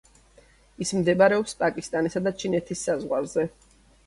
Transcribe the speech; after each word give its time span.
ის 0.85 0.93
მდებარეობს 1.01 1.53
პაკისტანისა 1.59 2.23
და 2.29 2.35
ჩინეთის 2.45 2.83
საზღვარზე. 2.89 3.47